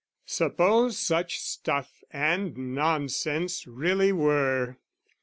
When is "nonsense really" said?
2.57-4.11